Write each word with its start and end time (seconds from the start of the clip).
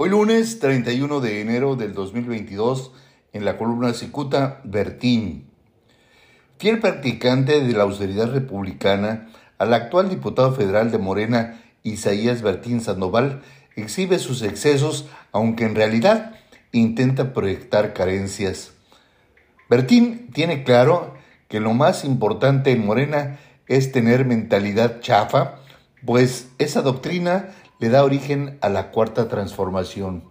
Hoy 0.00 0.10
lunes 0.10 0.60
31 0.60 1.18
de 1.18 1.40
enero 1.40 1.74
del 1.74 1.92
2022, 1.92 2.92
en 3.32 3.44
la 3.44 3.56
columna 3.56 3.92
Cicuta, 3.94 4.60
Bertín. 4.62 5.50
Fiel 6.60 6.78
practicante 6.78 7.60
de 7.60 7.72
la 7.72 7.82
austeridad 7.82 8.32
republicana, 8.32 9.28
al 9.58 9.74
actual 9.74 10.08
diputado 10.08 10.52
federal 10.54 10.92
de 10.92 10.98
Morena, 10.98 11.60
Isaías 11.82 12.42
Bertín 12.42 12.80
Sandoval, 12.80 13.42
exhibe 13.74 14.20
sus 14.20 14.42
excesos, 14.42 15.08
aunque 15.32 15.64
en 15.64 15.74
realidad 15.74 16.36
intenta 16.70 17.32
proyectar 17.32 17.92
carencias. 17.92 18.74
Bertín 19.68 20.30
tiene 20.32 20.62
claro 20.62 21.14
que 21.48 21.58
lo 21.58 21.74
más 21.74 22.04
importante 22.04 22.70
en 22.70 22.86
Morena 22.86 23.40
es 23.66 23.90
tener 23.90 24.24
mentalidad 24.24 25.00
chafa, 25.00 25.56
pues 26.06 26.50
esa 26.58 26.82
doctrina 26.82 27.48
le 27.78 27.88
da 27.88 28.04
origen 28.04 28.58
a 28.60 28.68
la 28.68 28.90
cuarta 28.90 29.28
transformación. 29.28 30.24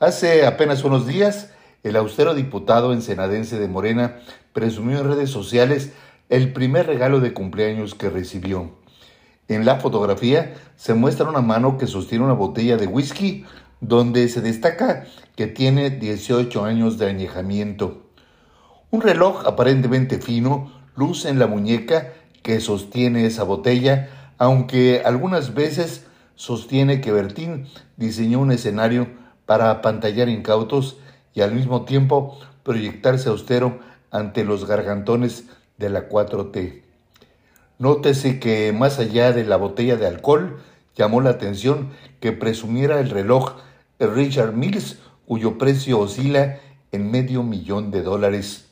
Hace 0.00 0.46
apenas 0.46 0.84
unos 0.84 1.06
días, 1.06 1.52
el 1.82 1.96
austero 1.96 2.34
diputado 2.34 2.92
ensenadense 2.92 3.58
de 3.58 3.68
Morena 3.68 4.16
presumió 4.52 4.98
en 4.98 5.08
redes 5.08 5.30
sociales 5.30 5.92
el 6.28 6.52
primer 6.52 6.86
regalo 6.86 7.20
de 7.20 7.32
cumpleaños 7.32 7.94
que 7.94 8.10
recibió. 8.10 8.72
En 9.46 9.64
la 9.64 9.76
fotografía 9.76 10.54
se 10.76 10.94
muestra 10.94 11.28
una 11.28 11.40
mano 11.40 11.78
que 11.78 11.86
sostiene 11.86 12.24
una 12.24 12.34
botella 12.34 12.76
de 12.76 12.86
whisky 12.86 13.46
donde 13.80 14.28
se 14.28 14.40
destaca 14.40 15.06
que 15.36 15.46
tiene 15.46 15.90
18 15.90 16.64
años 16.64 16.98
de 16.98 17.06
añejamiento. 17.06 18.08
Un 18.90 19.00
reloj 19.00 19.46
aparentemente 19.46 20.18
fino 20.18 20.72
luce 20.96 21.28
en 21.28 21.38
la 21.38 21.46
muñeca 21.46 22.12
que 22.42 22.60
sostiene 22.60 23.24
esa 23.24 23.44
botella, 23.44 24.10
aunque 24.38 25.02
algunas 25.04 25.54
veces 25.54 26.07
sostiene 26.38 27.00
que 27.00 27.10
Bertín 27.10 27.66
diseñó 27.96 28.38
un 28.38 28.52
escenario 28.52 29.08
para 29.44 29.70
apantallar 29.70 30.28
incautos 30.28 30.96
y 31.34 31.40
al 31.40 31.52
mismo 31.52 31.84
tiempo 31.84 32.38
proyectarse 32.62 33.28
austero 33.28 33.80
ante 34.12 34.44
los 34.44 34.64
gargantones 34.64 35.46
de 35.78 35.90
la 35.90 36.08
4T. 36.08 36.82
Nótese 37.78 38.38
que 38.38 38.72
más 38.72 39.00
allá 39.00 39.32
de 39.32 39.44
la 39.44 39.56
botella 39.56 39.96
de 39.96 40.06
alcohol, 40.06 40.60
llamó 40.96 41.20
la 41.20 41.30
atención 41.30 41.90
que 42.20 42.32
presumiera 42.32 43.00
el 43.00 43.10
reloj 43.10 43.56
Richard 43.98 44.52
Mills, 44.52 44.98
cuyo 45.26 45.58
precio 45.58 45.98
oscila 45.98 46.60
en 46.92 47.10
medio 47.10 47.42
millón 47.42 47.90
de 47.90 48.02
dólares. 48.02 48.68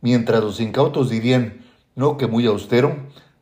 Mientras 0.00 0.42
los 0.42 0.60
incautos 0.60 1.08
dirían, 1.08 1.64
no 1.94 2.16
que 2.16 2.26
muy 2.26 2.46
austero, 2.46 2.96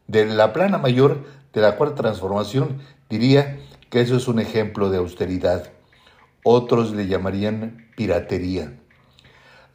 de 0.06 0.27
la 0.27 0.53
plana 0.53 0.78
mayor 0.78 1.25
de 1.53 1.61
la 1.61 1.77
cuarta 1.77 2.03
transformación 2.03 2.81
diría 3.09 3.59
que 3.91 4.01
eso 4.01 4.17
es 4.17 4.29
un 4.29 4.39
ejemplo 4.39 4.91
de 4.91 4.99
austeridad. 4.99 5.71
Otros 6.43 6.93
le 6.93 7.07
llamarían 7.07 7.89
piratería. 7.97 8.79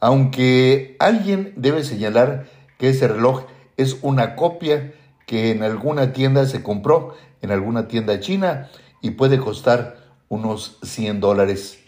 Aunque 0.00 0.96
alguien 0.98 1.52
debe 1.56 1.84
señalar 1.84 2.46
que 2.78 2.90
ese 2.90 3.08
reloj 3.08 3.44
es 3.76 3.98
una 4.02 4.36
copia 4.36 4.92
que 5.26 5.50
en 5.50 5.62
alguna 5.62 6.12
tienda 6.12 6.46
se 6.46 6.62
compró, 6.62 7.14
en 7.42 7.50
alguna 7.50 7.88
tienda 7.88 8.20
china, 8.20 8.68
y 9.00 9.10
puede 9.10 9.38
costar 9.38 9.96
unos 10.28 10.78
100 10.82 11.20
dólares. 11.20 11.78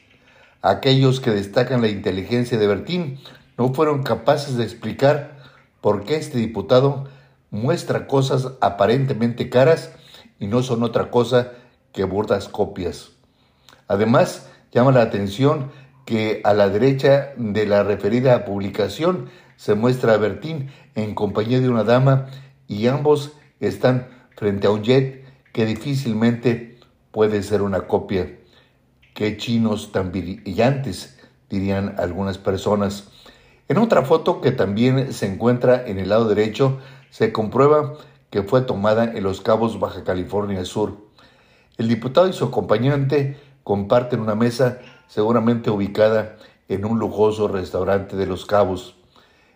Aquellos 0.62 1.20
que 1.20 1.31
destacan 1.31 1.81
la 1.81 1.89
inteligencia 1.89 2.59
de 2.59 2.67
Bertín 2.67 3.19
no 3.57 3.73
fueron 3.73 4.03
capaces 4.03 4.57
de 4.57 4.64
explicar 4.64 5.37
por 5.81 6.05
qué 6.05 6.17
este 6.17 6.39
diputado 6.39 7.09
muestra 7.50 8.06
cosas 8.06 8.52
aparentemente 8.61 9.50
caras 9.50 9.92
y 10.39 10.47
no 10.47 10.62
son 10.62 10.83
otra 10.83 11.11
cosa 11.11 11.52
que 11.92 12.05
burdas 12.05 12.48
copias. 12.48 13.12
Además, 13.89 14.48
llama 14.72 14.92
la 14.92 15.02
atención 15.02 15.70
que 16.05 16.41
a 16.44 16.55
la 16.55 16.69
derecha 16.69 17.33
de 17.36 17.67
la 17.67 17.83
referida 17.83 18.44
publicación 18.44 19.28
se 19.56 19.74
muestra 19.74 20.14
a 20.14 20.19
Bertín 20.19 20.70
en 20.94 21.14
compañía 21.14 21.61
de 21.61 21.68
una 21.68 21.84
dama 21.84 22.27
y 22.68 22.86
ambos 22.86 23.33
están 23.61 24.08
frente 24.36 24.67
a 24.67 24.70
un 24.70 24.83
jet 24.83 25.24
que 25.52 25.64
difícilmente 25.67 26.78
puede 27.11 27.42
ser 27.42 27.63
una 27.63 27.86
copia. 27.86 28.39
Qué 29.14 29.36
chinos 29.39 29.92
tan 29.92 30.13
brillantes, 30.13 31.18
dirían 31.48 31.95
algunas 31.98 32.36
personas. 32.36 33.08
En 33.68 33.78
otra 33.78 34.02
foto 34.02 34.40
que 34.40 34.52
también 34.52 35.13
se 35.13 35.27
encuentra 35.27 35.86
en 35.86 35.98
el 35.98 36.11
lado 36.11 36.28
derecho, 36.28 36.78
se 37.16 37.32
comprueba 37.32 37.94
que 38.28 38.42
fue 38.42 38.60
tomada 38.60 39.04
en 39.04 39.22
Los 39.22 39.40
Cabos, 39.40 39.80
Baja 39.80 40.04
California 40.04 40.62
Sur. 40.66 40.98
El 41.78 41.88
diputado 41.88 42.28
y 42.28 42.34
su 42.34 42.44
acompañante 42.44 43.38
comparten 43.64 44.20
una 44.20 44.34
mesa 44.34 44.80
seguramente 45.06 45.70
ubicada 45.70 46.36
en 46.68 46.84
un 46.84 46.98
lujoso 46.98 47.48
restaurante 47.48 48.16
de 48.16 48.27
Los 48.27 48.44
Cabos. 48.44 48.96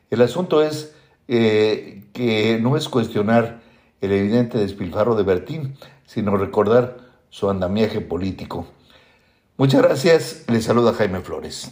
El 0.08 0.22
asunto 0.22 0.62
es 0.62 0.94
eh, 1.28 2.04
que 2.14 2.58
no 2.62 2.78
es 2.78 2.88
cuestionar 2.88 3.60
el 4.00 4.12
evidente 4.12 4.56
despilfarro 4.56 5.14
de 5.14 5.24
Bertín, 5.24 5.76
sino 6.06 6.38
recordar 6.38 6.96
su 7.28 7.50
andamiaje 7.50 8.00
político. 8.00 8.68
Muchas 9.58 9.82
gracias, 9.82 10.44
le 10.48 10.62
saluda 10.62 10.94
Jaime 10.94 11.20
Flores. 11.20 11.70